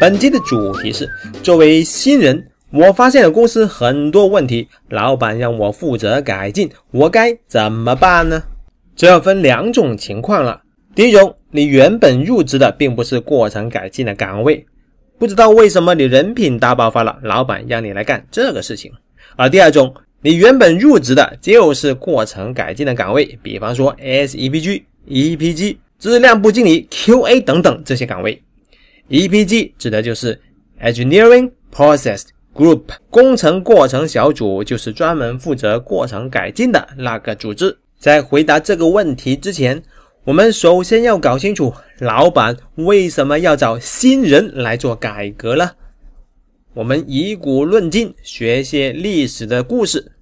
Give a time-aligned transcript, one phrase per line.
[0.00, 1.06] 本期的主题是：
[1.42, 8.42] 作为新人，我发现了公司很多问题，老板让我负责改进，我该怎么办呢？
[8.96, 10.62] 这要分两种情况了。
[10.94, 14.64] 第一种，你原本入职的并不是过程改进的岗位，
[15.18, 18.90] 不知道为什么你人品大爆发了，老板让你来干这个事情；
[19.36, 28.42] 而第二种，你原本入职的就是过程改进的岗位，比方说 SEPG、EPG、质量部经理、QA 等等这些岗位。
[29.10, 30.40] EPG 指的就是
[30.80, 32.22] Engineering Process
[32.54, 37.76] Group，工程过程小组，就是专门负责过程改进的那个组织。
[37.98, 39.82] 在回答这个问题之前，
[40.24, 45.72] 我们首先要搞清楚，老板为什么要找新人来做改革呢？
[46.74, 50.12] 我们以古论今，学些历史的故事。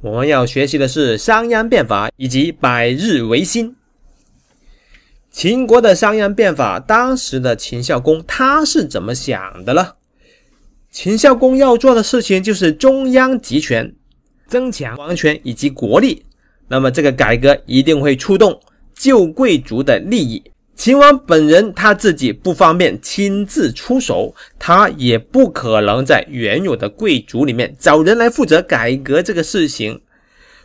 [0.00, 3.74] 我们要学习的是商鞅变法以及百日维新。
[5.30, 9.92] 秦国的商鞅变法，当时的秦孝公他是怎么想的呢？
[10.90, 13.94] 秦孝公要做的事情就是中央集权，
[14.46, 16.24] 增强王权以及国力。
[16.66, 18.58] 那么这个改革一定会触动
[18.94, 20.42] 旧贵族的利益。
[20.74, 30.00] 秦王本人他自己不方便亲自出手，他也不可能在原有的贵族里面找人来负责改革这个事情，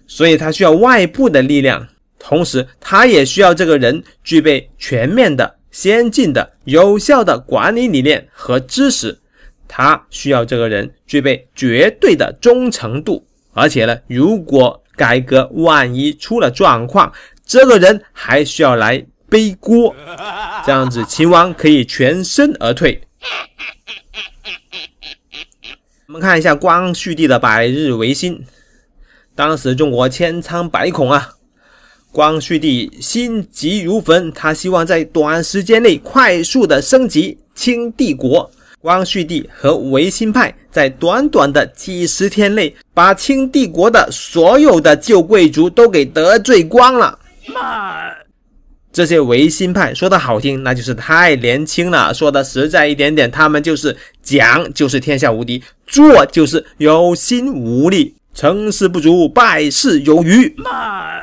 [0.07, 1.88] 所以他需要外部的力量，
[2.25, 9.19] 同时他也需要这个人具备全面的、先进的、有效的管理理念和知识，
[9.67, 17.11] 他需要这个人具备绝对的忠诚度，而且呢，如果改革万一出了状况，
[17.45, 19.05] 这个人还需要来。
[19.29, 19.95] 背锅，
[20.63, 23.01] 这样子秦王可以全身而退。
[26.05, 28.45] 我们看一下光绪帝的百日维新，
[29.33, 31.31] 当时中国千疮百孔啊，
[32.14, 38.50] 光绪帝心急如焚，他希望在短时间内快速的升级清帝国。
[38.80, 47.18] 光绪帝和维新派在短短的几十天内，把清帝国的所有的旧贵族都给得罪光了。
[47.47, 48.12] 妈！
[48.91, 60.55] 这些维新派说的好听，那就是太年轻了；说的实在一点点，他们就是讲就是天下无敌，做就是有心无力，成事不足败事有余。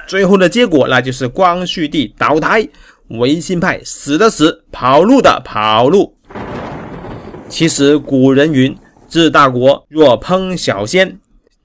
[0.06, 2.68] 最后的结果，那就是光绪帝倒台，
[3.08, 6.14] 维新派死的死，跑路的跑路。
[7.48, 8.76] 其实古人云
[9.10, 11.18] ：“治大国若烹小鲜，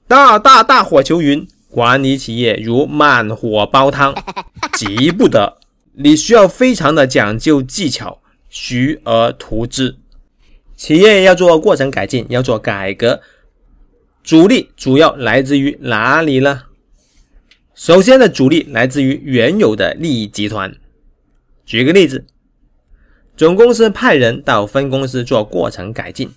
[0.08, 4.14] 大大大火求云，管理企业如慢火煲汤，
[4.74, 5.58] 急不得。”
[5.98, 8.18] 你需要非常的讲究技巧，
[8.50, 9.96] 徐而图之。
[10.76, 13.22] 企业要做过程改进，要做改革，
[14.26, 16.64] 主力主要来自于哪里呢？
[17.76, 20.74] 首先的主力来自于原有的利益集团。
[21.64, 22.26] 举个例子，
[23.36, 26.28] 总公司派人到分公司做过程改进，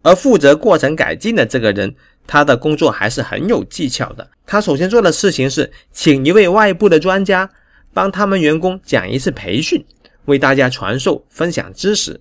[0.00, 1.94] 而负责过程改进的这个人，
[2.26, 4.26] 他的工作还是很有技巧的。
[4.46, 7.50] 他首先做的事情是请一位外部的专家。
[7.92, 9.84] 帮他们员工讲一次培训，
[10.24, 12.18] 为大家传授分享知识。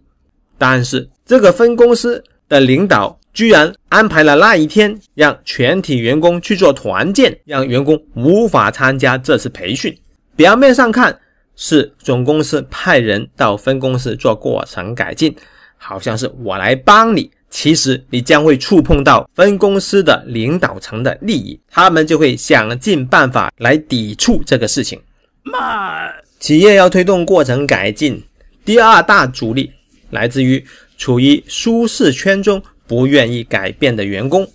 [0.58, 9.96] 但是这个分公司的领导居然安排了那一天让全体员工去做团建，让员工无法参加这次培训。
[10.36, 11.18] 表面上看
[11.56, 15.36] 是总公司派人到分公司做过程改进，
[15.78, 25.00] 好像是我来帮你，其实你将会触碰到分公司的领导层的利益，他们就会想尽办法来抵触这个事情。
[25.44, 28.22] 慢，企业要推动过程改进，
[28.66, 29.72] 第二大阻力
[30.10, 30.64] 来自于
[30.98, 34.46] 处于舒适圈中不愿意改变的员工。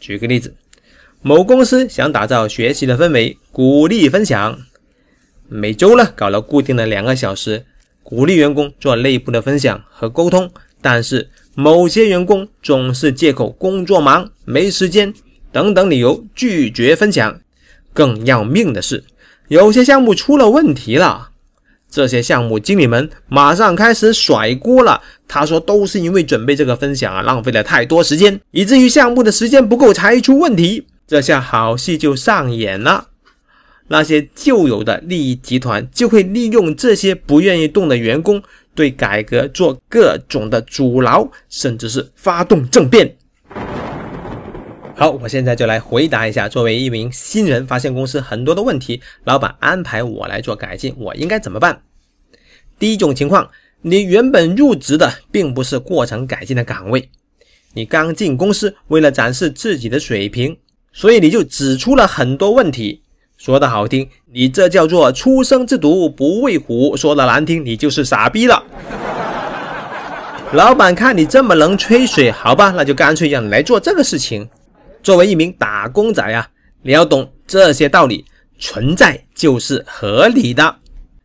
[0.00, 0.52] 举个例子，
[1.22, 4.58] 某公司想打造学习的氛围，鼓励分享，
[5.46, 7.64] 每周呢搞了固定的两个小时，
[8.02, 10.50] 鼓励员工做内部的分享和沟通。
[10.82, 15.14] 但是某些员工总是借口工作忙、没时间
[15.52, 17.40] 等等理由拒绝分享。
[17.92, 19.04] 更要命的是。
[19.46, 21.30] 有些项目出了问题了，
[21.94, 25.00] 这些项目经理们马上开始甩锅了。
[25.28, 33.06] 他说：“都是因为准备这个分享啊，浪费了太多时间，以至于项目的时间不够才出问题。”这下好戏就上演了。
[33.86, 38.42] 那些旧有的利益集团就会利用这些不愿意动的员工，
[38.74, 43.14] 对改革做各种的阻挠，甚至是发动政变。
[44.96, 46.48] 好，我现在就来回答一下。
[46.48, 51.82] 作为一名新人，发现公司很多的问题，老板安排我来做改进，我应该怎么办？
[52.78, 53.50] 第一种情况，
[53.82, 57.10] 你原本入职的并不是过程改进的岗位，
[57.72, 60.56] 你刚进公司，为了展示自己的水平，
[60.92, 63.02] 所以你就指出了很多问题。
[63.36, 68.62] 说的好听，你这叫做初生之犊不畏虎；说的难听，你就是傻逼了。
[70.52, 74.48] 老板看你这么能吹水，好吧，那就干脆让你来做这个事情。
[75.04, 76.48] 作为一名打工仔啊，
[76.80, 78.24] 你要懂这些道理，
[78.58, 80.76] 存在就是合理的。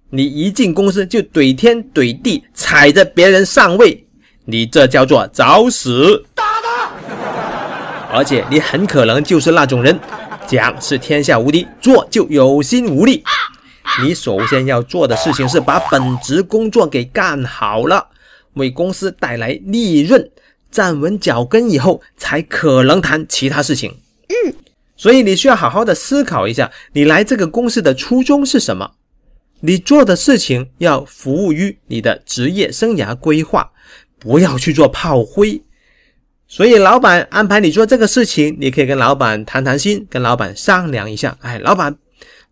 [0.09, 4.05] 你一进公司就怼天怼地，踩着别人上位，
[4.43, 6.21] 你这叫做找死！
[6.35, 6.91] 打他！
[8.11, 9.97] 而且你很可能就是那种人，
[10.45, 13.23] 讲是天下无敌，做就有心无力。
[14.03, 18.05] 你首先要做的事情是把本职工作给干好了，
[18.55, 20.29] 为公司带来利润，
[20.71, 23.91] 站稳脚跟以后，才可能谈其他事情。
[24.27, 24.53] 嗯，
[24.95, 28.91] 所以你需要好好的思考一下，你来这个公司的初衷是什么？
[29.61, 33.71] 你做的事情要服务于你的职业生涯规划，
[34.19, 35.61] 不要去做炮灰。
[36.47, 41.37] 所以老板安排你做这个事情，你可以跟老板谈谈心，跟老板商量一下。
[41.41, 41.95] 哎，老板。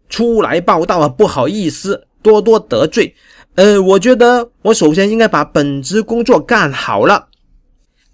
[0.10, 3.14] 初来报道啊，不好意思，多多得罪。
[3.56, 7.28] 呃，我觉得我首先应该把本职工作干好了。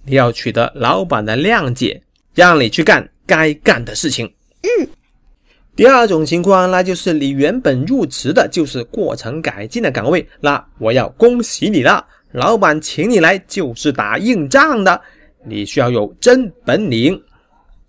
[0.05, 2.01] 你要取得老板的谅解，
[2.33, 4.25] 让你去干该干的事情。
[4.61, 4.87] 嗯。
[5.75, 15.01] 第二种情况，那就是你原本入职的就是过程改进的岗位，那我要恭喜你了，老板请你来就是打硬仗的，
[15.43, 17.19] 你需要有真本领。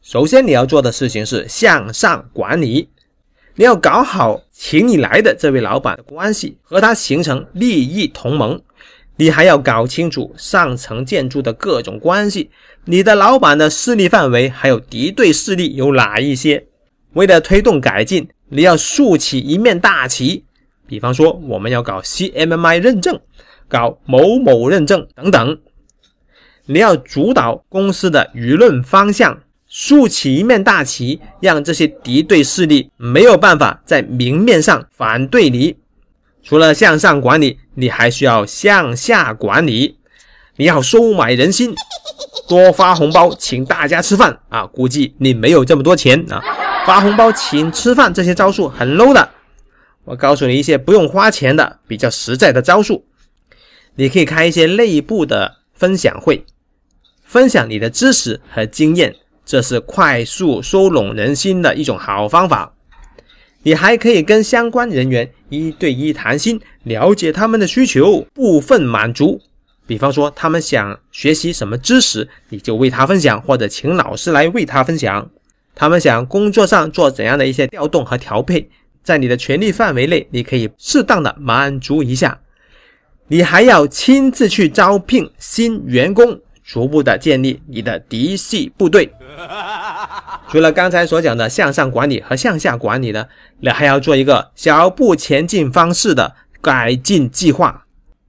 [0.00, 2.88] 首先你要做的事情是向上管理。
[3.56, 8.60] 你要搞好请你来的这位老板的关系，和他形成利益同盟。
[9.16, 12.50] 你还要搞清楚上层建筑的各种关系，
[12.84, 16.66] 你的老板的势力范围还有敌对势力有哪一些？
[17.12, 20.44] 为了推动改进，你要竖起一面大旗。
[20.86, 23.20] 比方说，我们要搞 CMMI 认证，
[23.68, 25.58] 搞某某认证等等。
[26.66, 29.40] 你要主导公司的舆论方向。
[29.66, 35.74] 竖起一面大旗，让这些敌对势力没有办法在明面上反对你。
[36.44, 39.96] 除了向上管理，你还需要向下管理。
[40.56, 41.74] 你要收买人心，
[42.46, 44.64] 多发红包请大家吃饭啊！
[44.66, 46.40] 估计你没有这么多钱啊，
[46.86, 49.30] 发红包请吃饭这些招数很 low 的。
[50.04, 53.04] 我告诉你一些不用花钱的比较实在的招数。
[53.96, 56.44] 你可以开一些内部的分享会，
[57.24, 59.16] 分享你的知识和经验。
[59.46, 62.74] 这是快速收拢人心的一种好方法。
[63.62, 69.40] 你还可以跟相关人员一对一谈心，了解他们的需求，部分满足。
[69.86, 75.30] 比方说，他们想学习什么知识，你就为他分享，或者请老师来为他分享。
[75.74, 78.68] 他们想工作上做怎样的一些调动和调配，
[79.02, 82.40] 在你的权力范围内，你可以适当的满足一下。
[83.28, 86.40] 你还要亲自去招聘新员工。
[86.64, 89.12] 逐步的建立你的嫡系部队。
[90.48, 93.26] 除了刚才所讲的向上管理和向下管理呢，
[93.60, 97.84] 你还要做一个小步前进方式的改进计划。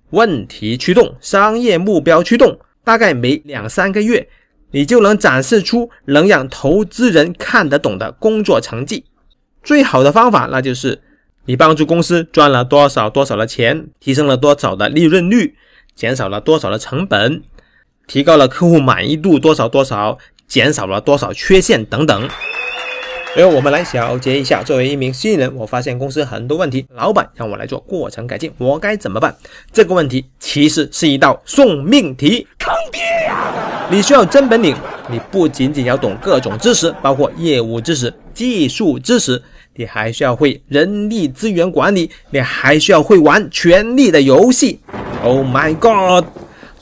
[0.10, 4.28] 问题驱动，商业目标驱动，大概每两三个月，
[4.72, 9.06] 你就能展示出能让投资人看得懂的工作成绩。
[9.64, 11.02] 最好的方法，那就是
[11.46, 15.56] 你帮助公司赚了多少多少的钱，提升了多少的利润率，
[15.96, 17.44] 减少了多少的成本。
[18.08, 20.18] 提高了客户满意度多少多少，
[20.48, 22.30] 减少了多少缺陷等等。
[23.36, 29.36] 然后我们来小结一下：作为一名新人，我发现公司很多问题，老板让我来做过程改进，我该怎么办？
[29.74, 33.90] 这个问题其实是一道送命题，坑爹呀！
[33.92, 34.74] 你需要真本领，
[35.10, 39.44] 你不仅仅要懂各种知识，包括业务知识、技术知识，
[39.76, 44.80] 你还需要会人力资源管理，你还需要会玩权力的游戏。
[45.22, 46.26] Oh my god！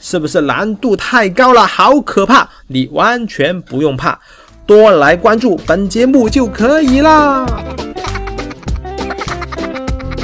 [0.06, 1.66] 是不是难度太高了？
[1.66, 2.46] 好可怕！
[2.66, 4.18] 你完全不用怕，
[4.66, 7.46] 多来关注本节目就可以啦。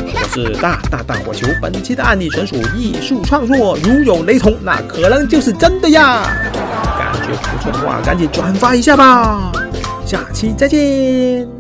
[0.05, 6.25] 我是大大大火球，本期的案例纯属艺术创作，如有雷同，那可能就是真的呀。
[6.99, 9.51] 感觉不错的话，赶紧转发一下吧。
[10.05, 11.60] 下期再见。